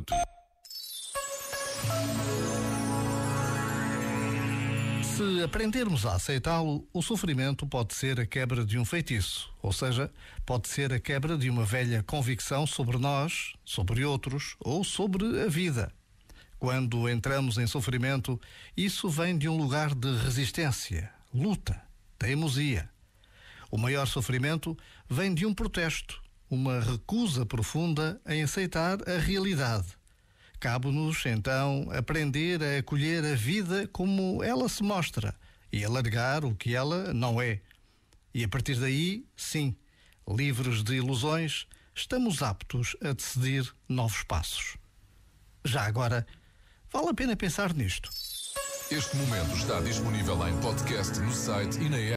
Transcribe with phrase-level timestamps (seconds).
[0.00, 0.14] minuto.
[5.02, 10.10] Se aprendermos a aceitá-lo, o sofrimento pode ser a quebra de um feitiço, ou seja,
[10.46, 15.46] pode ser a quebra de uma velha convicção sobre nós, sobre outros ou sobre a
[15.46, 15.92] vida.
[16.58, 18.40] Quando entramos em sofrimento,
[18.76, 21.80] isso vem de um lugar de resistência, luta,
[22.18, 22.88] teimosia.
[23.70, 24.76] O maior sofrimento
[25.08, 26.20] vem de um protesto,
[26.50, 30.00] uma recusa profunda em aceitar a realidade
[30.60, 35.34] Cabe-nos, então, aprender a acolher a vida como ela se mostra
[35.72, 37.62] e alargar o que ela não é.
[38.34, 39.74] E a partir daí, sim,
[40.28, 44.76] livres de ilusões, estamos aptos a decidir novos passos.
[45.64, 46.26] Já agora,
[46.92, 48.10] vale a pena pensar nisto.
[48.90, 52.08] Este momento está disponível em podcast no site e na app.